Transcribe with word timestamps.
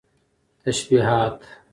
تشبيهات 0.65 1.39